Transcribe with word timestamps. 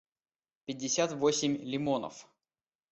пятьдесят 0.65 1.11
восемь 1.13 1.59
лимонов 1.63 2.25